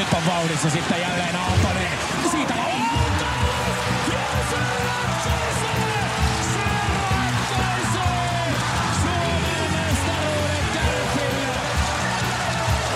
[0.00, 1.88] Nyt on vauhdissa sitten jälleen Aaltonen.
[2.30, 2.54] Siitä!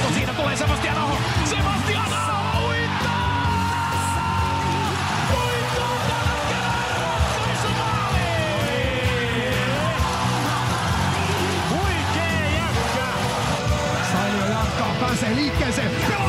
[0.05, 1.19] No siinä tulee Sebastian Aho.
[1.45, 3.25] Sebastian Aho uittaa!
[15.35, 15.91] Liikkeeseen.
[15.91, 16.24] Pelaa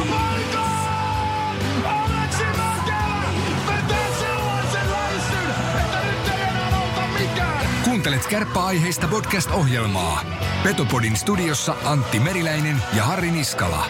[8.05, 10.25] Kuuntelet kärppäaiheista podcast-ohjelmaa.
[10.63, 13.85] Petopodin studiossa Antti Meriläinen ja Harri Niskala.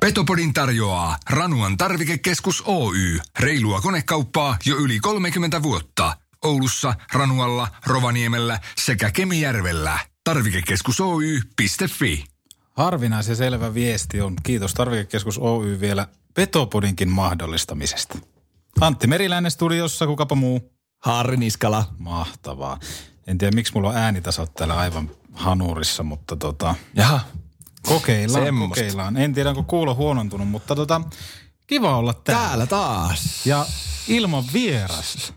[0.00, 3.18] Petopodin tarjoaa Ranuan tarvikekeskus Oy.
[3.40, 6.16] Reilua konekauppaa jo yli 30 vuotta.
[6.44, 9.98] Oulussa, Ranualla, Rovaniemellä sekä Kemijärvellä.
[10.24, 12.24] Tarvikekeskus Oy.fi.
[12.78, 16.08] Harvinaisen selvä viesti on kiitos Tarvikekeskus Oy vielä
[16.38, 18.18] Petopodinkin mahdollistamisesta.
[18.80, 20.72] Antti Meriläinen studiossa, kukapa muu?
[20.98, 21.84] Harri Niskala.
[21.98, 22.78] Mahtavaa.
[23.26, 27.20] En tiedä, miksi mulla on äänitasot täällä aivan hanurissa, mutta tota, Jaha.
[27.82, 28.74] kokeillaan, Semmosta.
[28.74, 29.16] kokeillaan.
[29.16, 31.00] En tiedä, onko kuulo huonontunut, mutta tota,
[31.66, 32.46] kiva olla täällä.
[32.46, 33.46] Täällä taas.
[33.46, 33.66] Ja
[34.08, 35.32] ilman vieras.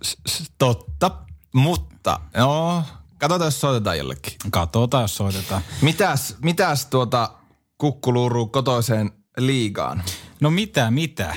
[0.58, 1.12] Totta,
[1.54, 2.84] mutta joo,
[3.18, 4.34] katsotaan jos soitetaan jollekin.
[4.52, 5.62] Katsotaan, jos soitetaan.
[5.82, 7.32] Mitäs, mitäs tuota
[7.78, 10.04] kukkuluuruu kotoiseen liigaan?
[10.42, 11.36] No mitä, mitä?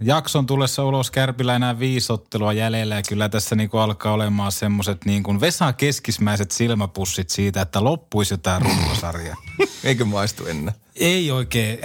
[0.00, 5.04] Jakson tullessa ulos Kärpillä enää viisi ottelua jäljellä ja kyllä tässä niinku alkaa olemaan semmoiset
[5.04, 9.36] niin kuin Vesa Keskismäiset silmäpussit siitä, että loppuisi jo tämä runkosarja.
[9.84, 10.74] Eikö maistu ennen?
[10.96, 11.78] ei oikein,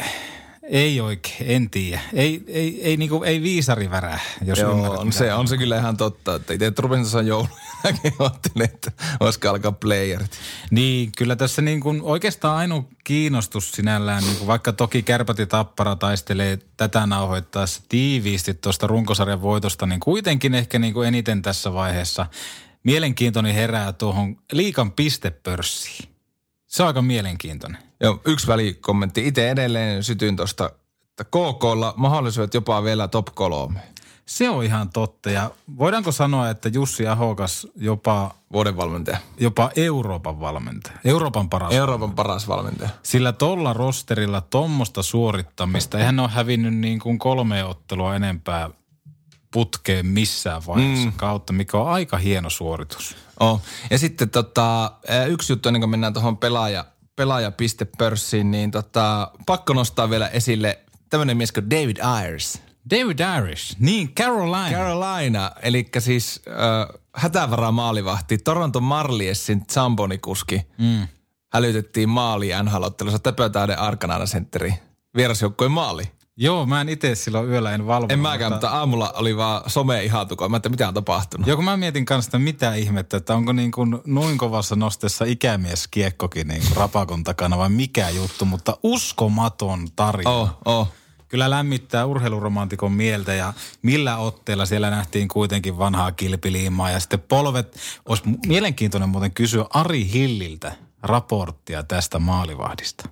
[0.64, 2.02] ei oikein, en tiedä.
[2.14, 5.78] Ei, ei, ei, niinku, ei viisari värää, jos Joo, ymmärrät, on se, on se kyllä
[5.78, 6.36] ihan totta.
[6.36, 7.22] Että itse rupesin tuossa
[7.84, 10.32] jälkeen ajattelin, että olisiko alkaa playerit.
[10.72, 15.46] Niin, kyllä tässä niin kuin oikeastaan ainoa kiinnostus sinällään, niin kuin vaikka toki Kärpät ja
[15.46, 21.74] Tappara taistelee tätä nauhoittaessa tiiviisti tuosta runkosarjan voitosta, niin kuitenkin ehkä niin kuin eniten tässä
[21.74, 22.26] vaiheessa
[22.84, 26.10] mielenkiintoni herää tuohon liikan pistepörssiin.
[26.68, 27.82] Se on aika mielenkiintoinen.
[28.00, 29.28] Joo, yksi välikommentti.
[29.28, 30.72] Itse edelleen sytyin tuosta,
[31.10, 33.80] että KKlla mahdollisuudet jopa vielä top kolme
[34.26, 39.18] Se on ihan totta ja voidaanko sanoa, että Jussi Ahokas jopa, vuoden valmentaja.
[39.40, 42.90] jopa Euroopan valmentaja, Euroopan paras Euroopan paras valmentaja.
[43.04, 48.70] Sillä tolla rosterilla tommosta suorittamista, eihän ole hävinnyt niin kuin kolme ottelua enempää
[49.54, 51.14] putkeen missään vaiheessa mm.
[51.16, 53.16] kautta, mikä on aika hieno suoritus.
[53.40, 53.62] Oh.
[53.90, 54.92] Ja sitten tota,
[55.28, 56.86] yksi juttu ennen kuin mennään tuohon pelaaja,
[57.16, 60.80] pelaajapistepörssiin, niin tota, pakko nostaa vielä esille
[61.10, 62.62] tämmöinen mies kuin David Ayers.
[62.92, 64.70] David Irish, niin Carolina.
[64.70, 70.62] Carolina, eli siis äh, hätävara maalivahti, Toronto Marliesin Zambonikuski.
[70.78, 71.08] Mm.
[71.54, 74.74] Hälytettiin maali NHL-ottelussa Töpötäyden Arkanana sentteri.
[75.16, 76.04] Vierasjoukkojen maali.
[76.38, 78.12] Joo, mä en itse silloin yöllä en valvonut.
[78.12, 80.50] En mäkään, mutta aamulla oli vaan some ihatuko.
[80.50, 81.48] Mä tiedä, mitä on tapahtunut.
[81.48, 85.26] Joo, kun mä mietin kanssa sitä mitä ihmettä, että onko niin kuin noin kovassa nosteessa
[85.26, 90.30] ikämies kiekkokin niin kuin rapakon takana vai mikä juttu, mutta uskomaton tarina.
[90.30, 90.94] Oh, oh.
[91.34, 97.78] Kyllä lämmittää urheiluromantikon mieltä ja millä otteella siellä nähtiin kuitenkin vanhaa kilpiliimaa ja sitten polvet.
[98.06, 100.72] Olisi mielenkiintoinen muuten kysyä Ari Hilliltä
[101.04, 103.10] raporttia tästä maalivahdista.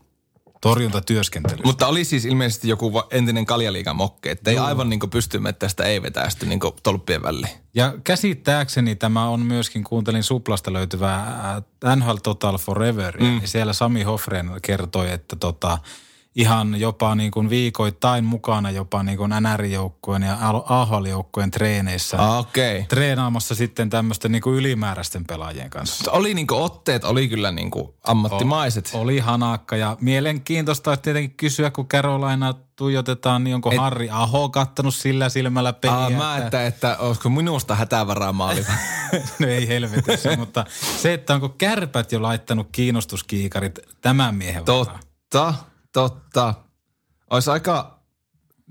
[0.61, 1.67] Torjuntatyöskentelystä.
[1.67, 6.01] Mutta oli siis ilmeisesti joku entinen kaljaliigan mokke, että ei aivan niin pystymme tästä ei
[6.01, 7.57] vetäisty niin tolppien väliin.
[7.73, 11.23] Ja käsittääkseni tämä on myöskin, kuuntelin Suplasta löytyvää
[11.85, 13.21] äh, NHL Total Forever.
[13.21, 13.41] Mm.
[13.41, 15.77] Ja siellä Sami Hofren kertoi, että tota,
[16.35, 22.17] ihan jopa niin kuin viikoittain mukana jopa niin kuin NR-joukkojen ja AHL-joukkojen treeneissä.
[22.19, 22.39] Ah.
[22.39, 22.83] Okay.
[22.87, 26.11] Treenaamassa sitten tämmöisten niin kuin ylimääräisten pelaajien kanssa.
[26.11, 27.71] Oli niin otteet, oli kyllä niin
[28.03, 28.91] ammattimaiset.
[28.93, 34.49] Oli hanakka ja mielenkiintoista olisi tietenkin kysyä, kun Carolina tuijotetaan, niin onko Et- Harri Aho
[34.49, 35.97] kattanut sillä silmällä peliä?
[35.97, 38.61] Ah, mä että, että olisiko minusta hätävaraa maali.
[39.39, 40.65] no ei helvetissä, mutta
[40.97, 44.99] se, että onko kärpät jo laittanut kiinnostuskiikarit tämän miehen varaan?
[45.93, 46.53] Totta.
[47.29, 47.99] Olisi aika,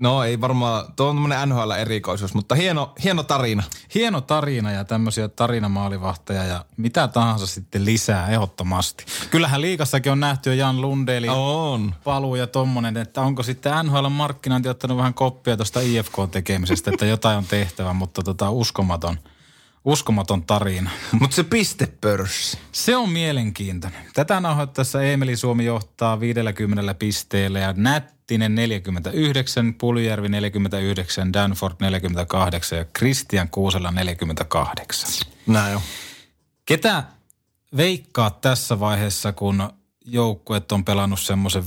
[0.01, 3.63] no ei varmaan, tuo on tämmöinen NHL-erikoisuus, mutta hieno, hieno tarina.
[3.95, 9.05] Hieno tarina ja tämmöisiä tarinamaalivahteja ja mitä tahansa sitten lisää ehdottomasti.
[9.31, 11.95] Kyllähän liikassakin on nähty jo Jan Lundeli On.
[12.03, 17.45] paluu ja tommonen, että onko sitten NHL-markkinointi ottanut vähän koppia tuosta IFK-tekemisestä, että jotain on
[17.45, 19.17] tehtävä, mutta tota uskomaton,
[19.85, 20.89] uskomaton tarina.
[21.19, 22.57] Mutta se pistepörssi.
[22.71, 24.01] Se on mielenkiintoinen.
[24.13, 32.85] Tätä nauhoittaessa Emeli Suomi johtaa 50 pisteellä ja Nättinen 49, Puljärvi 49, Danford 48 ja
[32.97, 35.09] Christian Kuusela 48.
[35.47, 35.81] Näin on.
[36.65, 37.03] Ketä
[37.77, 39.69] veikkaa tässä vaiheessa, kun
[40.05, 41.65] joukkueet on pelannut semmoisen 52-53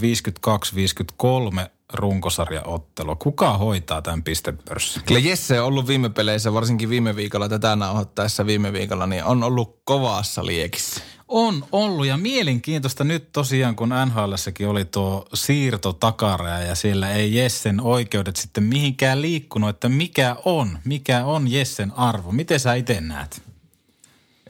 [1.92, 3.16] runkosarjaottelua.
[3.16, 5.02] Kuka hoitaa tämän pistepörssin?
[5.02, 9.42] Kyllä Jesse on ollut viime peleissä, varsinkin viime viikolla, tätä nauhoittaessa viime viikolla, niin on
[9.42, 11.00] ollut kovassa liekissä.
[11.28, 17.36] On ollut ja mielenkiintoista nyt tosiaan, kun NHLssäkin oli tuo siirto takaraja ja siellä ei
[17.36, 22.32] Jessen oikeudet sitten mihinkään liikkunut, että mikä on, mikä on Jessen arvo.
[22.32, 23.42] Miten sä itse näet?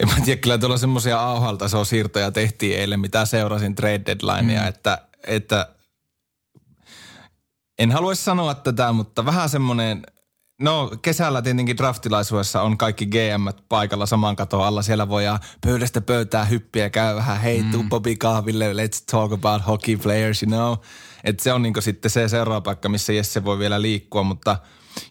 [0.01, 4.69] En mä tiedä, kyllä tuolla semmoisia auhalta siirtoja tehtiin eilen, mitä seurasin trade deadlinea, mm.
[4.69, 5.74] että, että
[7.79, 10.03] en haluaisi sanoa tätä, mutta vähän semmoinen,
[10.61, 14.83] no kesällä tietenkin draftilaisuudessa on kaikki GM paikalla saman katon alla.
[14.83, 15.25] Siellä voi
[15.61, 17.89] pöydästä pöytää hyppiä, käy vähän hei mm.
[17.89, 20.77] Bobby kahville, let's talk about hockey players, you know.
[21.25, 24.57] Että se on niinku sitten se seuraava paikka, missä Jesse voi vielä liikkua, mutta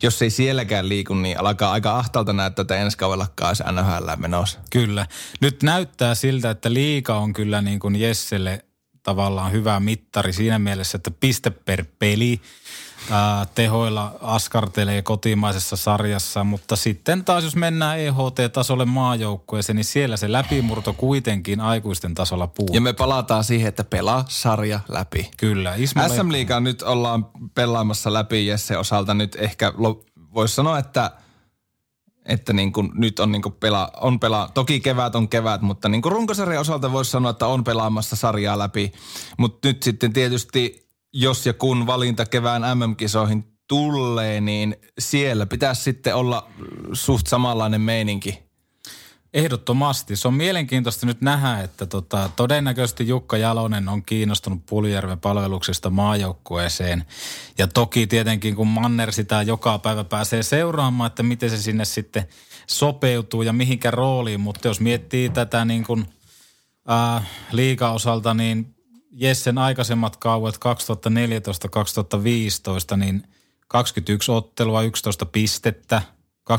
[0.04, 4.60] jos ei sielläkään liiku, niin alkaa aika ahtalta näyttää, että ensi kaudellakaan olisi NHL menossa.
[4.70, 5.08] Kyllä.
[5.42, 8.66] Nyt näyttää siltä, että liika on kyllä niin kuin Jesselle
[9.04, 12.42] tavallaan hyvä mittari siinä mielessä, että piste per peli
[13.10, 20.32] ää, tehoilla askartelee kotimaisessa sarjassa, mutta sitten taas jos mennään EHT-tasolle maajoukkueeseen, niin siellä se
[20.32, 22.76] läpimurto kuitenkin aikuisten tasolla puuttuu.
[22.76, 25.32] Ja me palataan siihen, että pelaa sarja läpi.
[25.38, 25.76] Kyllä.
[25.86, 27.26] SM Liigaa nyt ollaan
[27.56, 29.74] pelaamassa läpi Jesse osalta nyt ehkä,
[30.34, 31.12] voisi sanoa, että–
[32.26, 35.90] että niin kuin nyt on, niin kuin pela, on pela, toki kevät on kevät, mutta
[35.90, 38.92] niin kuin runkosarjan osalta voisi sanoa, että on pelaamassa sarjaa läpi.
[39.38, 46.16] Mutta nyt sitten tietysti, jos ja kun valinta kevään MM-kisoihin tulee, niin siellä pitäisi sitten
[46.16, 46.50] olla
[46.94, 48.53] suht samanlainen meininki.
[49.34, 50.16] Ehdottomasti.
[50.16, 57.06] Se on mielenkiintoista nyt nähdä, että tota, todennäköisesti Jukka Jalonen on kiinnostunut Puljärven palveluksesta maajoukkueeseen.
[57.58, 62.28] Ja toki tietenkin, kun Manner sitä joka päivä pääsee seuraamaan, että miten se sinne sitten
[62.68, 64.40] sopeutuu ja mihinkä rooliin.
[64.40, 66.06] Mutta jos miettii tätä niin kuin,
[66.88, 68.76] ää, liiga-osalta, niin
[69.12, 70.58] Jessen aikaisemmat kauet 2014-2015,
[72.98, 73.24] niin
[73.68, 76.02] 21 ottelua, 11 pistettä.
[76.50, 76.56] 2015-2016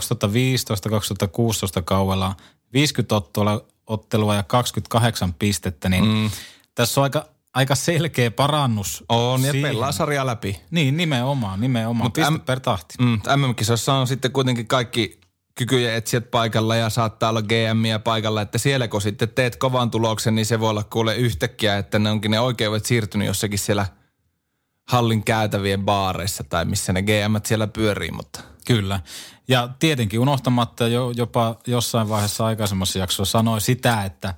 [1.85, 2.37] kaudella
[2.75, 6.31] 50 ottelua, ottelua ja 28 pistettä, niin mm.
[6.75, 9.05] tässä on aika, aika selkeä parannus.
[9.09, 9.61] On, siihen.
[9.63, 10.61] ja pelaa sarja läpi.
[10.71, 12.95] Niin, nimenomaan, nimenomaan, Mut piste M- per tahti.
[13.01, 15.21] Mm, MM-kisossa on sitten kuitenkin kaikki
[15.55, 20.35] kykyjä etsijät paikalla ja saattaa olla GMiä paikalla, että siellä kun sitten teet kovan tuloksen,
[20.35, 23.87] niin se voi olla kuule yhtäkkiä, että ne onkin ne oikeudet siirtynyt jossakin siellä
[24.89, 29.01] hallin käytävien baareissa tai missä ne GM siellä pyörii, mutta– Kyllä.
[29.49, 34.35] Ja tietenkin unohtamatta jo, jopa jossain vaiheessa aikaisemmassa jaksossa sanoi sitä, että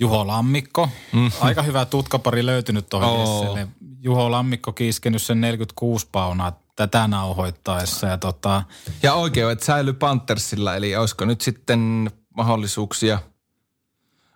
[0.00, 1.30] Juho Lammikko, mm.
[1.40, 3.58] aika hyvä tutkapari löytynyt tuohon oh.
[4.00, 8.06] Juho Lammikko kiiskenyt sen 46 paunaa tätä nauhoittaessa.
[8.06, 8.62] Ja, tota...
[9.02, 13.18] ja oikeudet säily Panthersilla, eli olisiko nyt sitten mahdollisuuksia?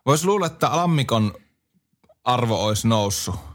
[0.06, 1.34] Voisi luulla, että Lammikon
[2.24, 3.51] arvo olisi noussut.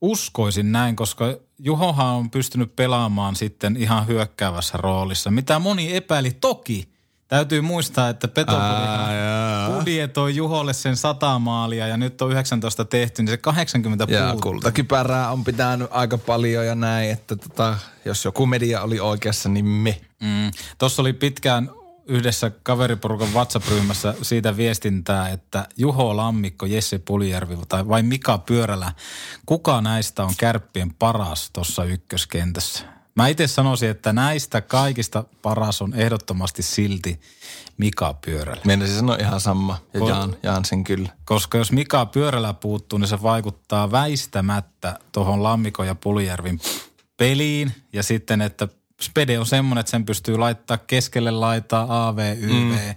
[0.00, 1.24] Uskoisin näin, koska
[1.58, 6.88] Juhohan on pystynyt pelaamaan sitten ihan hyökkäävässä roolissa, mitä moni epäili toki.
[7.28, 8.52] Täytyy muistaa, että Peto
[9.74, 14.40] budjetoi Juholle sen 100 maalia ja nyt on 19 tehty, niin se 80 puuttuu.
[14.40, 19.64] kultakypärää on pitänyt aika paljon ja näin, että tota, jos joku media oli oikeassa, niin
[19.64, 20.00] me.
[20.20, 20.50] Mm.
[20.78, 21.70] Tuossa oli pitkään
[22.08, 28.92] yhdessä kaveriporukan WhatsApp-ryhmässä siitä viestintää, että Juho Lammikko, Jesse Puljärvi tai vai Mika Pyörälä,
[29.46, 32.84] kuka näistä on kärppien paras tuossa ykköskentässä?
[33.14, 37.20] Mä itse sanoisin, että näistä kaikista paras on ehdottomasti silti
[37.78, 38.60] Mika Pyörälä.
[38.64, 41.08] Meinasin sanoa ihan sama ja jaan, jaan sen kyllä.
[41.24, 46.60] Koska jos Mika Pyörälä puuttuu, niin se vaikuttaa väistämättä tuohon Lammikon ja Puljärvin
[47.16, 48.68] peliin ja sitten, että
[49.00, 52.50] Spede on semmoinen, että sen pystyy laittaa keskelle laitaa AV, YV.
[52.50, 52.94] Mm.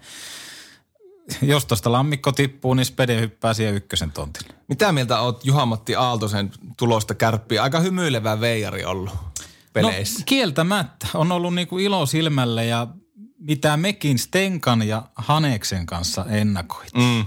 [1.42, 4.54] Jos tuosta lammikko tippuu, niin Spede hyppää siihen ykkösen tontille.
[4.68, 7.64] Mitä mieltä oot Juha-Matti Aaltosen tulosta kärppiä?
[7.64, 9.14] Aika hymyilevä veijari ollut
[9.74, 10.20] peleissä.
[10.20, 11.08] No kieltämättä.
[11.14, 12.88] On ollut niinku ilo silmälle ja
[13.40, 16.94] mitä mekin Stenkan ja Haneksen kanssa ennakoit.
[16.94, 17.26] Mm.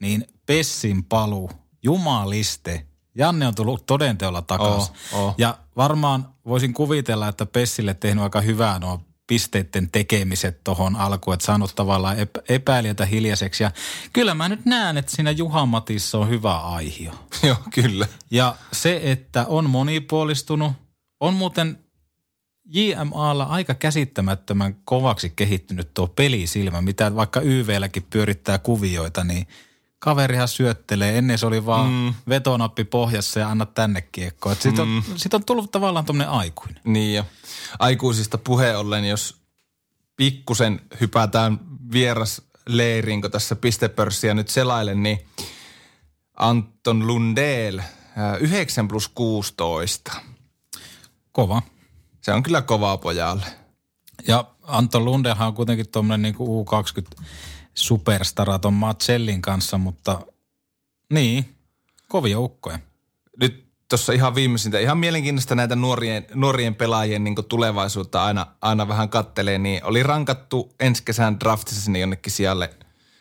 [0.00, 1.50] Niin Pessin palu,
[1.82, 2.86] jumaliste–
[3.16, 4.94] Janne on tullut todenteolla takaisin.
[5.12, 5.34] Oh, oh.
[5.38, 11.46] Ja varmaan voisin kuvitella, että Pessille tehnyt aika hyvää nuo pisteiden tekemiset tuohon alkuun, että
[11.46, 12.16] saanut tavallaan
[12.48, 13.62] epäilijätä hiljaiseksi.
[13.62, 13.70] Ja
[14.12, 17.12] kyllä mä nyt näen, että siinä Juha Matissa on hyvä aihio.
[17.42, 18.06] Joo, kyllä.
[18.30, 20.72] Ja se, että on monipuolistunut,
[21.20, 21.78] on muuten
[22.64, 29.46] JMAlla aika käsittämättömän kovaksi kehittynyt tuo pelisilmä, mitä vaikka YVlläkin pyörittää kuvioita, niin–
[30.06, 31.18] kaverihan syöttelee.
[31.18, 32.14] Ennen se oli vaan mm.
[32.28, 34.54] vetonappi pohjassa ja anna tänne kiekkoa.
[34.54, 35.02] Siitä on, mm.
[35.16, 36.80] sit on tullut tavallaan tämmöinen aikuinen.
[36.84, 37.24] Niin ja
[37.78, 39.36] aikuisista puheen ollen, jos
[40.16, 41.60] pikkusen hypätään
[41.92, 45.26] vieras leiriin, kun tässä pistepörssiä nyt selailen, niin
[46.36, 47.78] Anton Lundell,
[48.16, 50.12] ää, 9 plus 16.
[51.32, 51.62] Kova.
[52.20, 53.46] Se on kyllä kovaa pojalle.
[54.28, 57.24] Ja Anton Lundehan on kuitenkin tuommoinen niin U20
[57.76, 60.20] superstara ton Marcellin kanssa, mutta
[61.12, 61.56] niin,
[62.08, 62.78] kovia ukkoja.
[63.40, 69.08] Nyt tuossa ihan viimeisintä, ihan mielenkiintoista näitä nuorien, nuorien pelaajien niin tulevaisuutta aina, aina vähän
[69.08, 72.70] kattelee, niin oli rankattu ensi kesän draftissa sinne jonnekin sijalle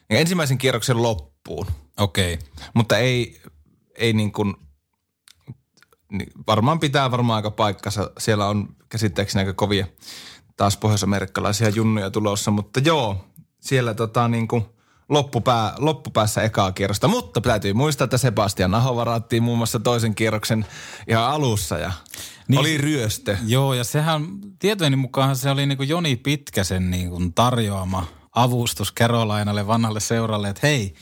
[0.09, 1.67] niin ensimmäisen kierroksen loppuun.
[1.97, 2.33] Okei.
[2.33, 2.47] Okay.
[2.74, 3.41] Mutta ei,
[3.97, 4.55] ei niin kuin,
[6.12, 8.12] niin varmaan pitää varmaan aika paikkansa.
[8.17, 9.88] Siellä on käsittääkseni aika kovia
[10.57, 13.25] taas pohjois-amerikkalaisia junnuja tulossa, mutta joo,
[13.65, 14.65] siellä tota niin kuin
[15.10, 17.07] loppupää, loppupäässä ekaa kierrosta.
[17.07, 20.65] Mutta täytyy muistaa, että Sebastian Aho varattiin muun muassa toisen kierroksen
[21.07, 21.91] ihan alussa ja
[22.48, 22.60] Niin.
[22.60, 23.38] oli ryöstö.
[23.48, 24.25] Joo, ja sehän
[24.60, 30.50] tietojeni mukaan se oli niin kuin Joni Pitkäsen niin kuin tarjoama avustus Carolinalle vanhalle seuralle,
[30.50, 30.93] että hei,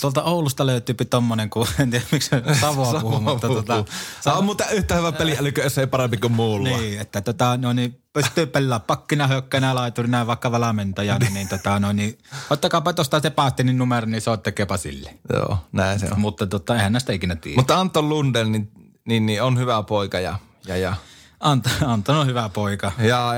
[0.00, 3.84] tuolta Oulusta löytyy tommonen, kun en tiedä miksi se Savoa puhuu, mutta tota,
[4.20, 6.68] Sä on muuten yhtä hyvä peliälykö, jos ei parempi kuin muulla.
[6.68, 11.78] Niin, että tota, no niin, pystyy pelaa pakkina, hyökkänä, laiturina, vaikka valmentaja, niin, niin, tota,
[11.78, 12.18] no niin,
[12.50, 15.14] ottakaapa tuosta se Paastinin numero, niin soittakepa sille.
[15.32, 16.20] Joo, näin se on.
[16.20, 17.56] Mutta tota, eihän näistä ikinä tiedä.
[17.56, 18.70] Mutta Anton Lundell, niin,
[19.04, 20.94] niin, niin on hyvä poika ja, ja, ja
[21.42, 22.92] Ant, Anton on hyvä poika.
[22.98, 23.30] Ja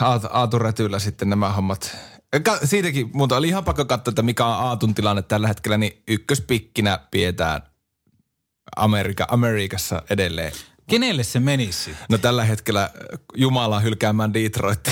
[0.00, 1.96] Aatu, Aatu Rätyllä sitten nämä hommat.
[2.38, 6.02] Ka- siitäkin, mutta oli ihan pakko katsoa, että mikä on Aatun tilanne tällä hetkellä, niin
[6.08, 7.62] ykköspikkinä pidetään
[8.76, 10.52] Amerika, Amerikassa edelleen.
[10.90, 11.96] Kenelle se menisi?
[12.08, 12.90] No tällä hetkellä
[13.36, 14.90] Jumala hylkäämään Detroit.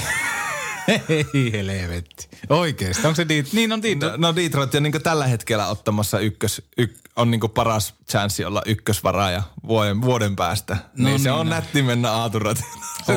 [0.88, 2.28] Ei helvetti.
[2.49, 3.52] Oikeesti, onko se Deet?
[3.52, 3.99] Niin on Deet.
[3.99, 8.62] No, no Detroit on niin tällä hetkellä ottamassa ykkös, yk, on niin paras chanssi olla
[8.66, 10.75] ykkösvaraaja vuoden, vuoden päästä.
[10.97, 11.54] No niin, se niin, on no.
[11.54, 12.68] nätti mennä Aatun Rätyllä.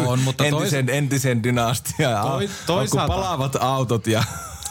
[0.08, 2.22] On, mutta tois- entisen, entisen dynastia.
[2.22, 4.24] Toi- Toi, toisaalta- palaavat autot ja...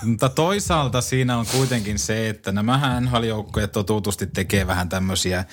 [0.04, 5.44] Mutta toisaalta siinä on kuitenkin se, että nämä NHL-joukkueet totutusti tekee vähän tämmöisiä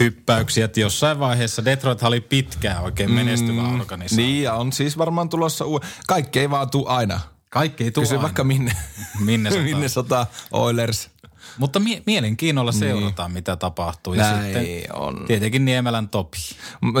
[0.00, 4.26] hyppäyksiä, että jossain vaiheessa Detroit oli pitkään oikein menestyvä mm, organisaatio.
[4.26, 5.80] Niin, ja on siis varmaan tulossa uu...
[6.06, 7.20] Kaikki ei vaan tuu aina.
[7.50, 8.22] Kaikki ei tule Kysy aina.
[8.22, 8.72] vaikka minne.
[9.20, 9.62] Minnesota.
[9.70, 11.10] Minnesota Oilers.
[11.58, 14.14] Mutta mie- mielenkiinnolla seurataan, mitä tapahtuu.
[14.14, 15.24] Ja Näin sitten on.
[15.26, 16.38] tietenkin Niemelän Topi.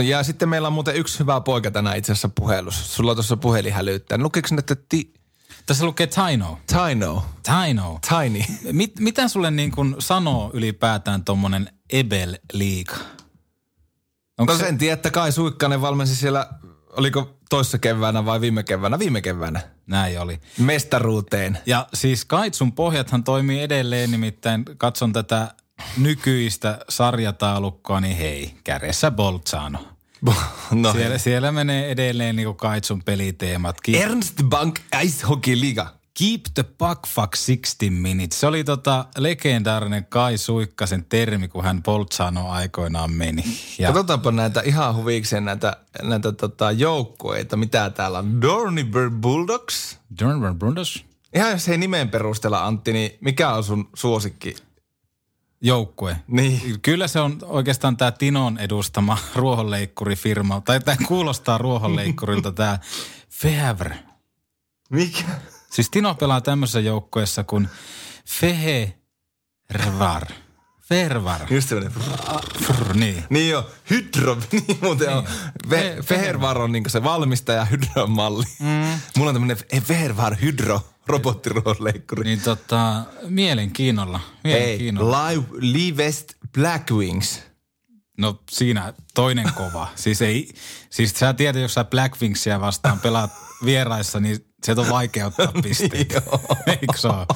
[0.04, 2.84] Ja sitten meillä on muuten yksi hyvä poika tänään itse asiassa puhelussa.
[2.84, 4.18] Sulla on tuossa puhelin hälyttää.
[4.18, 5.15] Lukeeko nyt, että ti...
[5.66, 6.58] Tässä lukee Taino.
[6.66, 7.24] Tino.
[7.42, 7.98] Taino.
[8.08, 8.44] Tiny.
[8.72, 12.96] Mit, mitä sulle niin kuin sanoo ylipäätään tommonen Ebel Liiga?
[14.38, 16.46] Onko No sen tiedä, että Kai Suikkanen valmensi siellä,
[16.90, 18.98] oliko toissa keväänä vai viime keväänä?
[18.98, 19.60] Viime keväänä.
[19.86, 20.40] Näin oli.
[20.58, 21.58] Mestaruuteen.
[21.66, 25.54] Ja siis Kaitsun pohjathan toimii edelleen, nimittäin katson tätä
[25.98, 29.95] nykyistä sarjataulukkoa, niin hei, kärjessä Bolzano.
[30.70, 33.80] No, Siellä, siellä menee edelleen niin Kaitsun peliteemat.
[33.80, 35.92] Keep, Ernst Bank Ice Hockey Liga.
[36.18, 38.40] keep the puck fuck 60 minutes.
[38.40, 43.44] Se oli tota legendaarinen Kai Suikkasen termi, kun hän Bolzano aikoinaan meni.
[43.78, 47.56] Ja Katsotaanpa näitä ihan huvikseen näitä, näitä tota, joukkueita.
[47.56, 48.42] Mitä täällä on?
[48.42, 49.98] Dorniber Bulldogs.
[50.20, 51.04] Jordan Brundos
[51.34, 54.56] Ihan jos ei nimen perusteella, Antti, niin mikä on sun suosikki?
[55.66, 56.16] Joukkue.
[56.28, 56.80] Niin.
[56.82, 62.78] Kyllä se on oikeastaan tämä Tinon edustama ruohonleikkurifirma, tai tämä kuulostaa ruohonleikkurilta tämä
[63.30, 63.98] Fevre.
[64.90, 65.24] Mikä?
[65.70, 67.68] Siis Tino pelaa tämmöisessä joukkueessa kuin
[68.28, 70.26] Fehervar.
[70.82, 71.40] Fervar.
[71.50, 71.92] Just semmoinen.
[72.62, 73.24] Frr, niin.
[73.30, 75.24] Niin jo, Hydro, niin muuten on.
[75.26, 78.44] Fe- Ve- Fehervar on niinku se valmistaja Hydron malli.
[78.60, 79.00] Mm.
[79.16, 82.24] Mulla on tämmönen Fehervar Hydro robottiruohonleikkuri.
[82.24, 84.20] Niin tota, mielenkiinnolla.
[84.44, 85.28] Hei, Mielenkiinnolla.
[85.28, 87.42] Live Livest Black Wings.
[88.18, 89.88] No siinä toinen kova.
[89.94, 90.54] Siis ei,
[90.90, 93.30] siis sä tiedät, jos sä Black Wingsia vastaan pelaat
[93.64, 96.22] vieraissa, niin se on vaikea ottaa pisteitä.
[96.66, 97.26] Eikö se ole?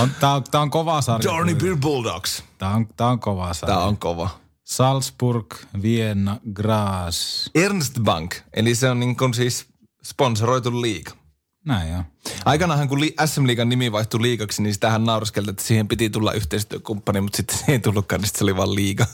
[0.00, 1.30] On, tää, on, tää on kova sarja.
[1.30, 2.44] Dornier Bulldogs.
[2.58, 3.76] Tää on, tää on kova sarja.
[3.76, 4.30] Tää on kova.
[4.64, 7.46] Salzburg, Vienna, Graz.
[7.54, 9.66] Ernst Bank, eli se on niin kuin siis
[10.04, 11.21] sponsoroitu liiga.
[11.64, 12.02] Näin joo.
[12.44, 17.20] Aikanaanhan kun SM Liigan nimi vaihtui liikaksi, niin sitähän nauraskeltiin, että siihen piti tulla yhteistyökumppani,
[17.20, 19.06] mutta sitten se ei tullutkaan, niin se oli vaan liiga.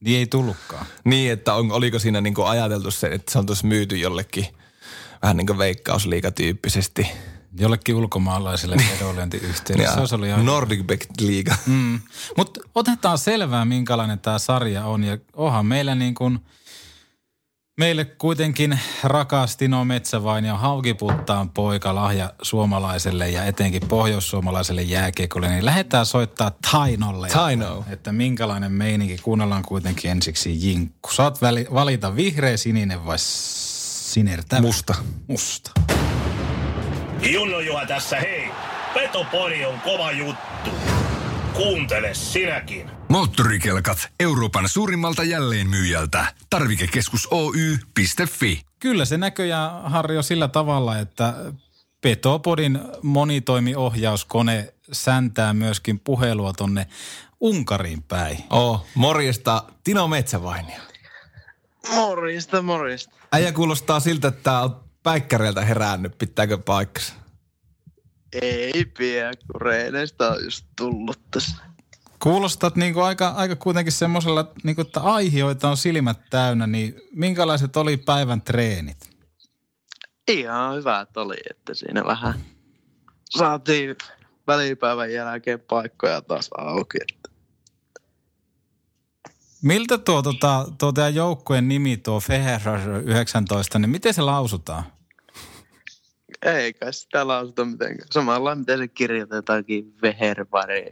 [0.00, 0.86] Niin ei tullutkaan.
[1.04, 4.46] Niin, että on, oliko siinä niin kuin ajateltu se, että se on tuossa myyty jollekin
[5.22, 7.10] vähän niin kuin veikkausliigatyyppisesti.
[7.58, 9.86] Jollekin ulkomaalaiselle vedonlyöntiyhtiölle.
[9.86, 10.46] Se olisi ollut ihan...
[10.46, 11.56] Nordic Bet Liiga.
[11.66, 12.00] Mm.
[12.36, 15.04] Mutta otetaan selvää, minkälainen tämä sarja on.
[15.04, 16.38] Ja onhan meillä niin kuin,
[17.76, 25.64] meille kuitenkin rakas Tino Metsävain ja Haukiputtaan poika lahja suomalaiselle ja etenkin pohjoissuomalaiselle jääkiekolle, niin
[25.64, 27.28] lähdetään soittaa Tainolle.
[27.28, 27.84] Taino.
[27.90, 31.12] Että minkälainen meininki, kuunnellaan kuitenkin ensiksi jinkku.
[31.12, 34.60] Saat väli, valita vihreä, sininen vai sinertävä?
[34.60, 34.94] Musta.
[35.28, 35.70] Musta.
[37.32, 38.50] Junno Juha tässä, hei!
[38.94, 40.70] Petopori on kova juttu.
[41.54, 42.90] Kuuntele sinäkin.
[43.08, 46.26] Moottorikelkat Euroopan suurimmalta jälleenmyyjältä.
[46.50, 48.62] Tarvikekeskus Oy.fi.
[48.80, 51.34] Kyllä se näköjään, Harri, on sillä tavalla, että
[52.00, 56.86] Petopodin monitoimiohjauskone säntää myöskin puhelua tonne
[57.40, 58.38] Unkariin päin.
[58.50, 60.76] Oh, morjesta Tino Metsävainio.
[61.94, 63.14] Morjesta, morjesta.
[63.32, 66.18] Äijä kuulostaa siltä, että on päikkäreiltä herännyt.
[66.18, 67.23] Pitääkö paikkansa?
[68.42, 71.56] Ei pidä, kun reeneistä on just tullut tässä.
[72.22, 76.94] Kuulostat niin kuin aika, aika kuitenkin semmoisella, niin kuin, että aihioita on silmät täynnä, niin
[77.12, 79.10] minkälaiset oli päivän treenit?
[80.28, 82.34] Ihan hyvät oli, että siinä vähän
[83.30, 83.96] saatiin
[84.46, 86.98] välipäivän jälkeen paikkoja taas auki.
[89.62, 94.84] Miltä tuo, tota, tuo teidän joukkueen nimi, tuo Feherar 19, niin miten se lausutaan?
[96.44, 98.08] Ei kai sitä lausuta mitenkään.
[98.12, 100.86] Samalla miten se kirjoitetaankin Vehervari.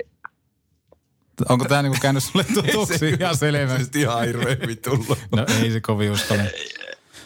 [1.49, 4.01] Onko tämä niin käynyt sulle tutuksi ihan selvästi?
[4.01, 5.19] ihan hirveän tullut.
[5.37, 6.53] No ei se kovin uskallinen.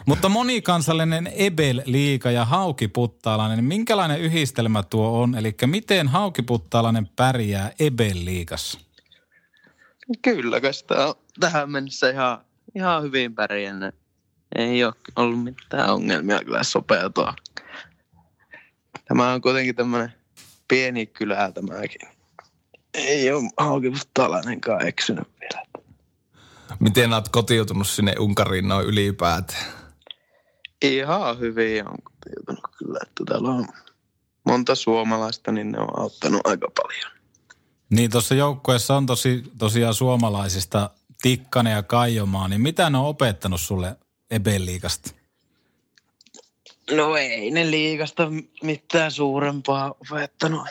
[0.06, 5.34] Mutta monikansallinen Ebel-liiga ja haukiputtaalainen, niin minkälainen yhdistelmä tuo on?
[5.34, 8.80] Eli miten haukiputtaalainen pärjää Ebel-liigassa?
[10.22, 10.60] Kyllä,
[11.08, 12.38] on tähän mennessä ihan,
[12.74, 13.94] ihan hyvin pärjännyt.
[14.56, 17.34] Ei ole ollut mitään ongelmia kyllä sopeutua.
[19.08, 20.12] Tämä on kuitenkin tämmöinen
[20.68, 22.08] pieni kylä tämäkin.
[22.94, 25.62] Ei ole haukiputtaalainenkaan eksynyt vielä.
[26.80, 29.64] Miten oot kotiutunut sinne Unkariin noin ylipäätään?
[30.82, 33.68] Ihan hyvin on kotiutunut kyllä, että täällä on
[34.46, 37.12] monta suomalaista, niin ne on auttanut aika paljon.
[37.90, 40.90] Niin tuossa joukkueessa on tosi, tosiaan suomalaisista
[41.22, 43.96] Tikkanen ja Kaijomaa, niin mitä ne on opettanut sulle
[44.30, 45.15] Ebel-liigasta?
[46.90, 50.68] No ei ne liikasta mitään suurempaa opettanut.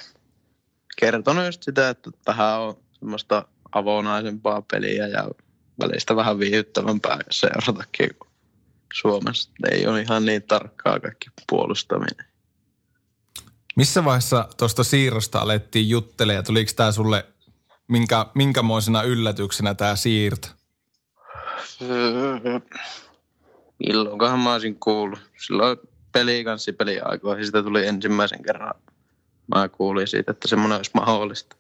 [1.00, 5.30] Kertonut just sitä, että vähän on semmoista avonaisempaa peliä ja
[5.80, 8.10] välistä vähän viihdyttävämpää seuratakin
[8.94, 9.50] Suomessa.
[9.72, 12.26] Ei ole ihan niin tarkkaa kaikki puolustaminen.
[13.76, 17.26] Missä vaiheessa tuosta siirrosta alettiin juttelemaan ja tuliko tämä sulle
[17.88, 20.48] minkä, minkämoisena yllätyksenä tämä siirto?
[23.80, 25.20] Milloinkohan mä olisin kuullut.
[25.46, 25.78] Silloin
[26.16, 28.74] pelikanssi peliaikoihin sitä tuli ensimmäisen kerran.
[29.56, 31.56] Mä kuulin siitä, että semmoinen olisi mahdollista.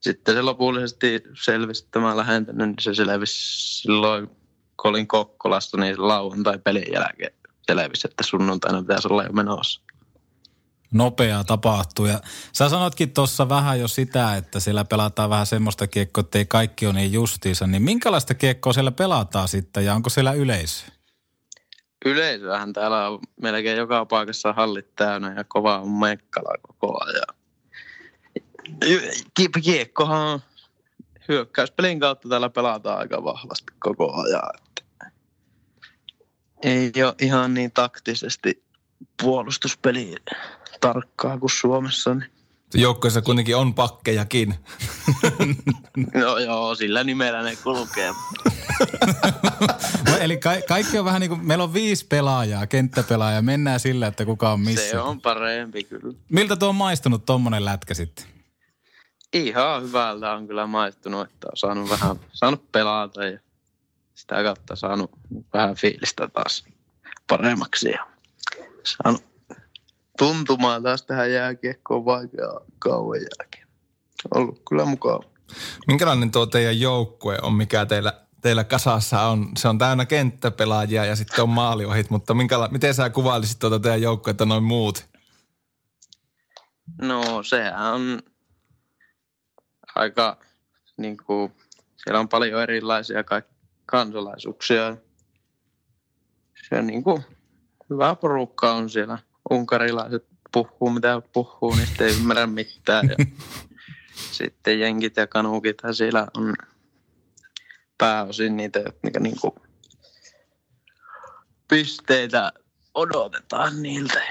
[0.00, 3.34] Sitten se lopullisesti selvisi, että mä lähentänyt, niin se selvisi
[3.80, 7.32] silloin, kun olin Kokkolassa, niin lauantai pelin jälkeen
[7.66, 9.80] selvisi, että sunnuntaina pitäisi olla jo menossa.
[10.92, 12.06] Nopeaa tapahtuu.
[12.06, 12.20] Ja
[12.52, 16.86] sä sanotkin tuossa vähän jo sitä, että siellä pelataan vähän semmoista kiekkoa, että ei kaikki
[16.86, 17.66] ole niin justiinsa.
[17.66, 20.99] Niin minkälaista kiekkoa siellä pelataan sitten ja onko siellä yleisö?
[22.04, 27.40] Yleisöähän täällä on melkein joka paikassa hallit täynnä ja kova on mekkala koko ajan.
[29.34, 30.40] Ki- Kiekkohan
[31.28, 34.50] hyökkäyspelin kautta täällä pelataan aika vahvasti koko ajan.
[34.54, 35.10] Että
[36.62, 38.64] ei ole ihan niin taktisesti
[39.22, 40.14] puolustuspeli
[40.80, 42.14] tarkkaa kuin Suomessa.
[42.14, 42.39] Niin.
[42.74, 44.54] Joukkueessa kuitenkin on pakkejakin.
[46.14, 48.12] No joo, sillä nimellä ne kulkee.
[50.06, 54.06] No, eli ka- kaikki on vähän niin kuin, meillä on viisi pelaajaa, kenttäpelaajaa, mennään sillä,
[54.06, 54.90] että kuka on missä.
[54.90, 56.14] Se on parempi kyllä.
[56.28, 58.24] Miltä tuo on maistunut tommonen lätkä sitten?
[59.32, 63.38] Ihan hyvältä on kyllä maistunut, että on saanut vähän saanut pelata ja
[64.14, 65.10] sitä kautta saanut
[65.52, 66.64] vähän fiilistä taas
[67.26, 68.06] paremmaksi ja
[68.84, 69.29] saanut
[70.20, 73.68] tuntumaan taas tähän jääkiekkoon vaikeaa kauan jälkeen.
[74.34, 75.24] Ollut kyllä mukava.
[75.86, 79.48] Minkälainen tuo teidän joukkue on, mikä teillä, teillä kasassa on?
[79.58, 84.02] Se on täynnä kenttäpelaajia ja sitten on maaliohit, mutta minkäla- miten sä kuvailisit tuota teidän
[84.02, 85.06] joukkuetta noin muut?
[87.02, 88.18] No sehän on
[89.94, 90.38] aika,
[90.96, 91.52] niin kuin,
[91.96, 93.54] siellä on paljon erilaisia kaik-
[93.86, 94.96] kansalaisuuksia.
[96.68, 97.24] Se on niin kuin,
[97.90, 99.18] hyvä porukka on siellä.
[99.50, 103.08] Unkarilaiset puhuu mitä puhuu, niistä ei ymmärrä mitään.
[103.08, 103.16] Ja
[104.38, 106.54] sitten jenkit ja kanukit siellä on
[107.98, 109.54] pääosin niitä, jotka niin kuin
[111.68, 112.52] pisteitä
[112.94, 114.22] odotetaan niiltä.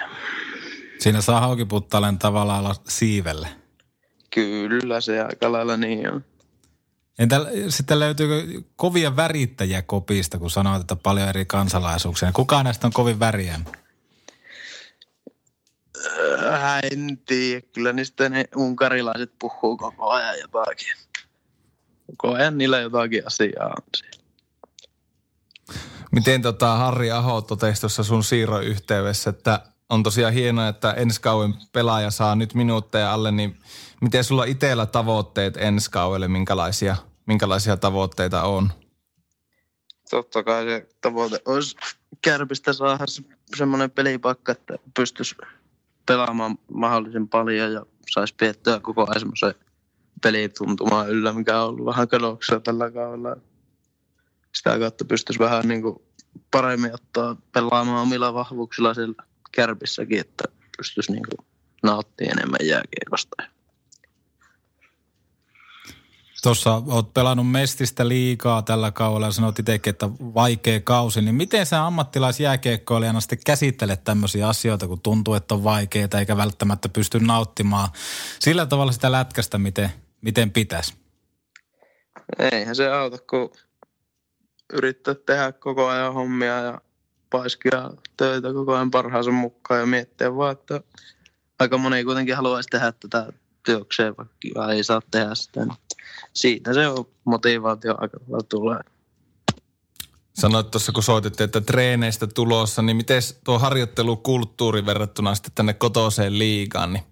[0.99, 3.47] Siinä saa haukiputtalen tavallaan olla siivelle.
[4.33, 6.25] Kyllä se aika lailla niin on.
[7.19, 12.31] Entä sitten löytyykö kovia värittäjiä kopista, kun sanoit, että paljon eri kansalaisuuksia?
[12.31, 13.59] Kuka näistä on kovin väriä?
[16.45, 17.61] Äh, en tiedä.
[17.73, 20.93] Kyllä niistä ne unkarilaiset puhuu koko ajan jotakin.
[22.07, 24.19] Koko ajan niillä jotakin asiaa on siellä.
[26.11, 29.59] Miten tota Harri Aho totesi tuossa sun siirron yhteydessä, että
[29.89, 33.59] on tosiaan hienoa, että ensi kauden pelaaja saa nyt minuutteja alle, niin
[34.01, 38.69] miten sulla itsellä tavoitteet ensi kaudelle, minkälaisia, minkälaisia tavoitteita on?
[40.09, 41.75] Totta kai se tavoite olisi
[42.21, 43.23] kärpistä saada se,
[43.55, 45.35] semmoinen pelipaikka, että pystyisi
[46.05, 49.53] pelaamaan mahdollisen paljon ja saisi piettyä koko ajan semmoisen
[50.23, 53.35] pelituntumaan yllä, mikä on ollut vähän kadoksessa tällä kaudella.
[54.55, 56.01] Sitä kautta pystyisi vähän niin kuin
[56.51, 60.43] paremmin ottaa pelaamaan omilla vahvuuksilla siellä kärpissäkin, että
[60.77, 61.47] pystyisi niin kuin
[61.83, 63.43] nauttimaan enemmän jääkiekosta.
[66.43, 71.21] Tuossa oot pelannut Mestistä liikaa tällä kaudella ja sanoit itsekin, että vaikea kausi.
[71.21, 76.89] Niin miten sä ammattilaisjääkiekkoilijana sitten käsittelet tämmöisiä asioita, kun tuntuu, että on vaikeaa eikä välttämättä
[76.89, 77.89] pysty nauttimaan
[78.39, 79.89] sillä tavalla sitä lätkästä, miten,
[80.21, 80.93] miten pitäisi?
[82.39, 83.51] Eihän se auta, kun
[84.73, 86.81] yrittää tehdä koko ajan hommia ja
[87.29, 90.81] paiskia töitä koko ajan parhaansa mukaan ja miettiä vaan, että
[91.59, 93.33] aika moni kuitenkin haluaisi tehdä tätä
[93.65, 95.65] työkseen, vaikka ei saa tehdä sitä.
[95.65, 95.77] Niin
[96.33, 98.17] siitä se on motivaatio aika
[98.49, 98.79] tulee.
[100.33, 106.39] Sanoit tuossa, kun soititte, että treeneistä tulossa, niin miten tuo harjoittelukulttuuri verrattuna sitten tänne kotoiseen
[106.39, 107.03] liigaan, niin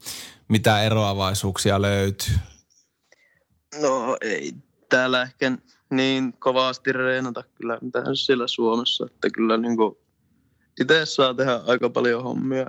[0.48, 2.36] mitä eroavaisuuksia löytyy?
[3.82, 4.54] No ei
[4.90, 5.52] täällä ehkä
[5.90, 9.98] niin kovasti reenata kyllä mitä sillä Suomessa, että kyllä niin kuin
[10.82, 12.66] itse saa tehdä aika paljon hommia.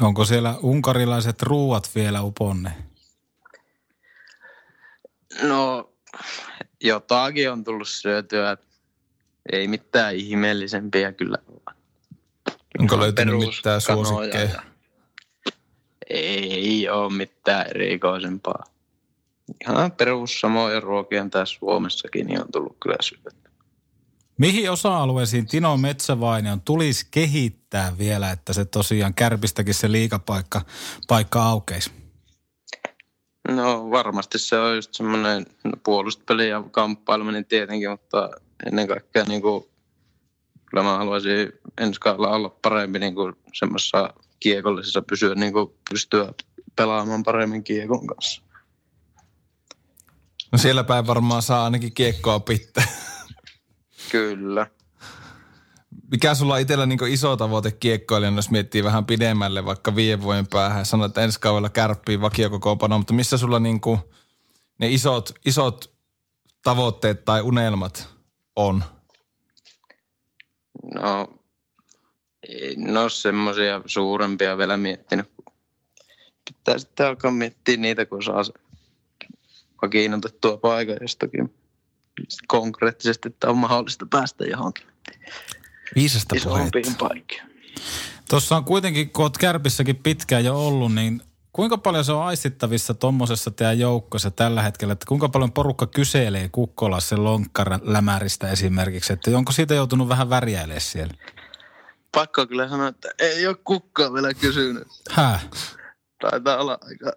[0.00, 2.72] Onko siellä unkarilaiset ruuat vielä uponne?
[5.42, 5.90] No
[6.84, 8.56] jotakin on tullut syötyä,
[9.52, 11.38] ei mitään ihmeellisempiä kyllä.
[12.78, 14.44] Onko löytynyt mitään suosikkeja?
[14.44, 14.62] ja-
[16.10, 18.64] Ei ole mitään erikoisempaa.
[19.68, 23.32] Ihan perus samoja ruokia tässä Suomessakin niin on tullut kyllä syötyä.
[24.38, 30.60] Mihin osa-alueisiin Tino Metsävainion tulisi kehittää vielä, että se tosiaan kärpistäkin se liikapaikka
[31.08, 31.90] paikka aukeisi?
[33.48, 35.46] No varmasti se on just semmoinen
[35.84, 38.30] puolustuspeli ja kamppaileminen tietenkin, mutta
[38.66, 39.64] ennen kaikkea niin kuin,
[40.70, 46.32] kyllä mä haluaisin ensi kaudella olla parempi niin kuin semmoisessa kiekollisessa pysyä, niin kuin pystyä
[46.76, 48.42] pelaamaan paremmin kiekon kanssa.
[50.52, 52.86] No siellä päin varmaan saa ainakin kiekkoa pitää.
[54.10, 54.66] Kyllä.
[56.12, 60.86] Mikä sulla itsellä niin iso tavoite kiekkoilijana, jos miettii vähän pidemmälle, vaikka viiden vuoden päähän,
[60.86, 63.80] sanoit, että ensi kaudella kärppii vakiokokoonpano, mutta missä sulla niin
[64.78, 65.94] ne isot, isot
[66.62, 68.08] tavoitteet tai unelmat
[68.56, 68.84] on?
[70.94, 71.28] No,
[72.48, 75.30] en ole semmoisia suurempia vielä miettinyt.
[76.44, 78.42] Pitää sitten alkaa miettiä niitä, kun saa
[79.82, 81.54] vakiinnotettua paikan jostakin
[82.48, 84.86] konkreettisesti, että on mahdollista päästä johonkin
[85.94, 87.52] Viisasta isompiin paikkoihin.
[88.30, 92.94] Tuossa on kuitenkin, kun olet kärpissäkin pitkään jo ollut, niin kuinka paljon se on aistittavissa
[92.94, 99.52] tuommoisessa teidän joukkoissa tällä hetkellä, että kuinka paljon porukka kyselee Kukkolassen lonkkalämäristä esimerkiksi, että onko
[99.52, 101.14] siitä joutunut vähän värjäilemään siellä?
[102.12, 104.88] Pakko kyllä sanoa, että ei ole kukaan vielä kysynyt.
[105.10, 105.44] Häh?
[106.20, 107.12] Taitaa olla aika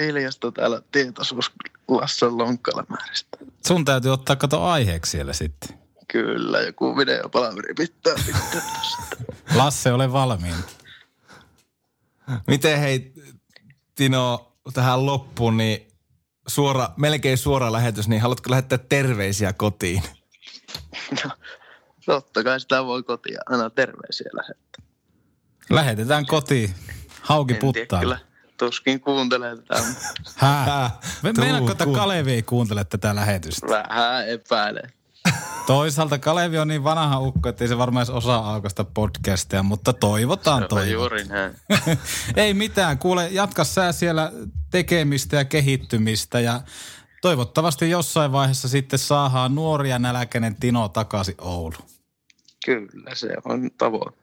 [0.00, 1.52] hiljasta täällä tietoisuus
[1.88, 3.38] Lassan lonkkalamääristä.
[3.66, 5.79] Sun täytyy ottaa kato aiheeksi siellä sitten.
[6.12, 9.16] Kyllä, joku videopalaveri pitää pitää tästä.
[9.54, 10.54] Lasse, ole valmiin.
[12.46, 13.12] Miten hei
[13.94, 15.88] Tino tähän loppuun, niin
[16.48, 20.02] suora, melkein suora lähetys, niin haluatko lähettää terveisiä kotiin?
[21.24, 21.30] No,
[22.06, 24.84] totta kai sitä voi kotia aina terveisiä lähettää.
[25.70, 26.74] Lähetetään kotiin.
[27.22, 28.00] Hauki En tiedä puttaa.
[28.00, 28.18] kyllä,
[28.56, 29.82] tuskin kuuntelee tätä.
[31.22, 33.66] Me- Tuu, Meinaatko, että Kalevi ei kuuntele tätä lähetystä?
[33.66, 34.90] Vähän epäilee.
[35.66, 39.92] Toisaalta Kalevi on niin vanha ukko, että ei se varmaan edes osaa aukasta podcastia, mutta
[39.92, 40.90] toivotaan toivotaan.
[40.90, 41.56] juuri näin.
[42.36, 44.32] ei mitään, kuule, jatka sä siellä
[44.70, 46.60] tekemistä ja kehittymistä ja
[47.22, 51.76] toivottavasti jossain vaiheessa sitten saadaan nuoria nälkäinen Tino takaisin Oulu.
[52.64, 54.18] Kyllä, se on tavoite.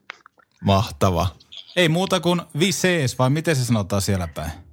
[0.62, 1.27] Mahtava.
[1.75, 4.66] Ei muuta kuin visees, vai miten se sanotaan siellä päin?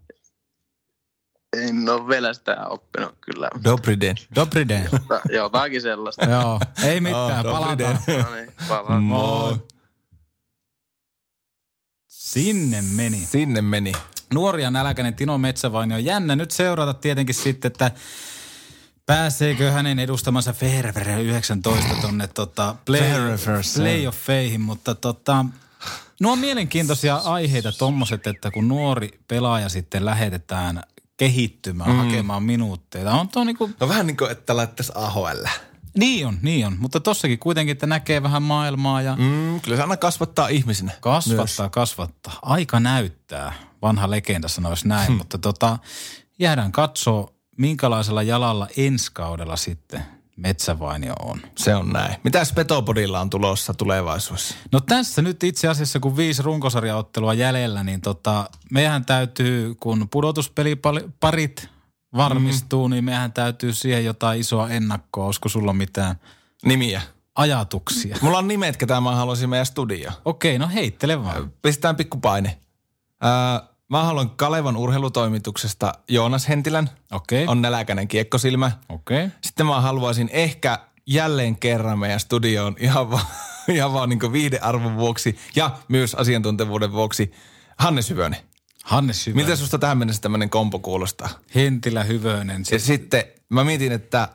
[1.56, 3.48] En ole vielä sitä oppinut kyllä.
[3.64, 4.16] Dobry den.
[4.34, 4.88] Dobry den.
[5.32, 6.24] Jotakin sellaista.
[6.24, 7.98] Joo, ei mitään, Oh, palataan.
[8.08, 9.02] No niin, palaan.
[9.02, 9.56] Moi.
[12.08, 13.18] Sinne meni.
[13.18, 13.92] Sinne meni.
[14.34, 17.90] Nuoria nälkäinen Tino Metsävaini on jännä nyt seurata tietenkin sitten, että
[19.06, 23.00] pääseekö hänen edustamansa Ferver 19 tonne tota play,
[23.76, 25.44] playoffeihin, mutta tota,
[26.20, 30.82] nuo on mielenkiintoisia aiheita tommoset, että kun nuori pelaaja sitten lähetetään
[31.16, 31.96] kehittymään, mm.
[31.96, 33.12] hakemaan minuutteita.
[33.12, 35.44] On tuo niinku, No vähän niin kuin, että laittaisi AHL.
[35.98, 36.76] Niin on, niin on.
[36.78, 40.92] Mutta tossakin kuitenkin, että näkee vähän maailmaa ja Mm, kyllä se aina kasvattaa ihmisenä.
[41.00, 42.38] kasvattaa, kasvattaa.
[42.42, 43.52] Aika näyttää.
[43.82, 45.16] Vanha legenda sanoisi näin, Hmm.
[45.16, 45.78] mutta tota,
[46.38, 50.04] jäädään katsoa, minkälaisella jalalla ensi kaudella sitten
[50.36, 51.40] Metsävainio on.
[51.58, 52.16] Se on näin.
[52.24, 54.54] Mitäs Petopodilla on tulossa tulevaisuudessa?
[54.72, 61.68] No tässä nyt itse asiassa, kun viisi runkosarjaottelua jäljellä, niin tota, meidän täytyy, kun pudotuspeliparit
[62.16, 62.92] varmistuu, mm.
[62.92, 65.26] niin meidän täytyy siihen jotain isoa ennakkoa.
[65.26, 66.16] Olisiko sulla mitään
[66.64, 67.02] Nimiä.
[67.34, 68.16] ajatuksia?
[68.20, 70.14] Mulla on nimet, ketä mä haluaisin meidän studioon.
[70.24, 71.52] Okei, no heittele vaan.
[71.62, 72.58] Pistetään pikku paine.
[73.94, 76.90] Mä haluan Kalevan urheilutoimituksesta Joonas Hentilän.
[77.12, 78.72] Okei, On näläkäinen kiekkosilmä.
[78.88, 79.28] okei.
[79.40, 83.26] Sitten mä haluaisin ehkä jälleen kerran meidän studioon ihan vaan,
[83.74, 87.32] ihan vaan niin viihdearvon vuoksi ja myös asiantuntevuuden vuoksi
[87.78, 88.40] Hannes Hyvönen.
[88.84, 89.44] Hannes Hyvönen.
[89.44, 91.28] Miten susta tähän mennessä tämmöinen kompo kuulostaa?
[91.54, 92.62] Hentilä Hyvönen.
[92.70, 94.28] Ja sitten mä mietin, että,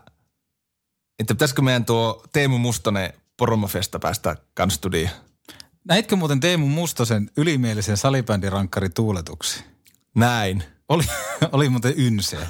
[1.20, 5.29] että pitäisikö meidän tuo Teemu Mustonen Poromafesta päästä kans studioon.
[5.90, 9.64] Näitkö muuten Teemu Mustosen ylimielisen salibändirankkari tuuletuksi?
[10.16, 10.64] Näin.
[10.90, 11.04] Oli,
[11.52, 12.48] oli muuten ynseä.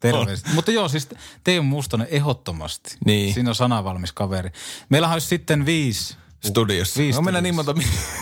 [0.00, 0.50] Terveistä.
[0.54, 1.08] Mutta joo, siis
[1.44, 2.96] Teemu Mustonen ehdottomasti.
[3.04, 3.34] Niin.
[3.34, 4.50] Siinä on sanavalmis kaveri.
[4.88, 6.16] Meillä olisi sitten viisi.
[6.44, 7.00] Studiossa.
[7.00, 7.74] Viisi no mennään niin monta...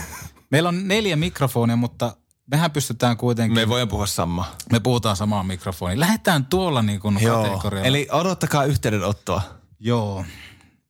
[0.50, 2.16] Meillä on neljä mikrofonia, mutta
[2.50, 4.56] mehän pystytään kuitenkin, Me voidaan puhua samaa.
[4.72, 6.00] me puhutaan samaan mikrofoniin.
[6.00, 7.86] Lähdetään tuolla niin kuin kategorialla.
[7.86, 9.42] Eli odottakaa yhteydenottoa.
[9.80, 10.24] Joo.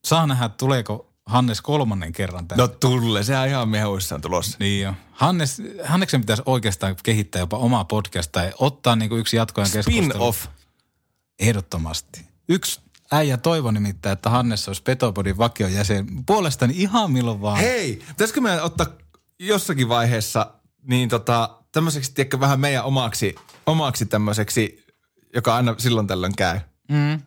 [0.05, 2.63] Saa nähdä, tuleeko Hannes kolmannen kerran tänne.
[2.63, 4.57] No tulee, sehän on ihan mehuissaan tulossa.
[4.61, 4.95] Niin jo.
[5.13, 10.05] Hannes, Hanneksen pitäisi oikeastaan kehittää jopa omaa podcast tai ottaa niin kuin yksi jatkojen keskustelu.
[10.07, 10.47] Spin-off.
[11.39, 12.21] Ehdottomasti.
[12.49, 12.81] Yksi
[13.13, 16.07] äijä toivon nimittäin, että Hannes olisi Petopodin vakiojäsen.
[16.27, 17.59] Puolestani ihan milloin vaan.
[17.59, 18.87] Hei, pitäisikö meidän ottaa
[19.39, 23.35] jossakin vaiheessa niin tota, tämmöiseksi, tiedätkö, vähän meidän omaksi,
[23.67, 24.85] omaksi tämmöiseksi,
[25.35, 26.61] joka aina silloin tällöin käy.
[26.89, 27.21] Mm.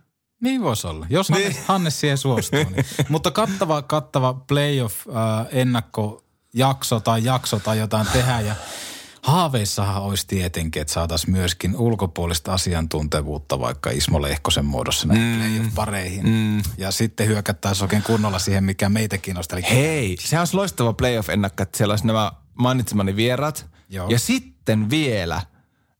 [0.44, 1.44] Niin voisi olla, jos Niin.
[1.44, 2.60] Hannes, Hannes siihen suostuu.
[2.60, 2.86] Niin.
[3.10, 8.56] Mutta kattava, kattava playoff-ennakkojakso tai jakso tai jotain tehdä ja
[9.24, 15.40] haaveissahan olisi tietenkin, että saataisiin myöskin ulkopuolista asiantuntevuutta vaikka Ismo Lehkosen muodossa näihin mm.
[15.40, 16.26] playoff-pareihin.
[16.26, 16.62] Mm.
[16.78, 19.60] Ja sitten hyökättäisiin oikein kunnolla siihen, mikä meitä kiinnostaa.
[19.60, 23.66] Eli Hei, sehän olisi loistava playoff-ennakko, että siellä olisi nämä mainitsemani vieraat.
[23.90, 24.10] Joo.
[24.10, 25.42] Ja sitten vielä,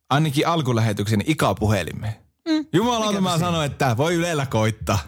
[0.10, 2.23] ainakin alkulähetyksen ikapuhelimeen.
[2.74, 5.00] Jumalauta mä sanoin, että voi Ylellä koittaa.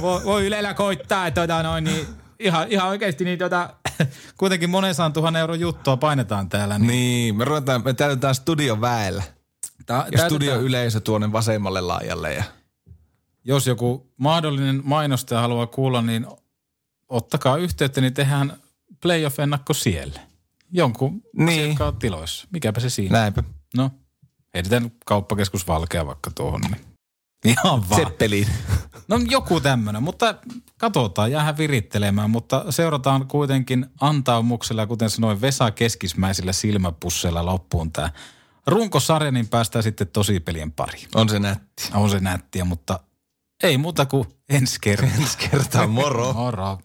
[0.00, 2.06] voi, voi Ylellä koittaa, että tota noin, niin
[2.38, 3.74] ihan, ihan oikeasti niin tota,
[4.36, 6.78] kuitenkin monen saan tuhannen euron juttua painetaan täällä.
[6.78, 9.22] Niin, Niin, me, ruvetaan, me täytetään studion väellä.
[9.86, 12.34] Ta- Ja täytetään- studio yleisö tuonne vasemmalle laajalle.
[12.34, 12.44] Ja...
[13.44, 16.26] jos joku mahdollinen mainostaja haluaa kuulla, niin
[17.08, 18.52] ottakaa yhteyttä, niin tehdään
[19.00, 20.20] playoff-ennakko siellä.
[20.72, 21.60] Jonkun niin.
[21.62, 22.46] asiakkaan tiloissa.
[22.52, 23.18] Mikäpä se siinä.
[23.18, 23.42] Näinpä.
[23.76, 23.90] No,
[24.54, 26.60] heitetään kauppakeskus Valkea vaikka tuohon.
[26.60, 26.89] Niin.
[27.44, 28.00] Ihan vaan.
[28.06, 28.48] Seppeliin.
[29.08, 30.34] No joku tämmöinen, mutta
[30.78, 38.10] katsotaan, jäähän virittelemään, mutta seurataan kuitenkin antaumuksella, kuten sanoin, Vesa Keskismäisillä silmäpusseilla loppuun tämä
[38.66, 41.08] runkosarja, niin päästään sitten tosipelien pariin.
[41.14, 41.90] On se nätti.
[41.94, 43.00] On se nättiä, mutta
[43.62, 45.10] ei muuta kuin ensi kertaa.
[45.18, 46.32] Ensi kertaa, moro.
[46.32, 46.78] Moro.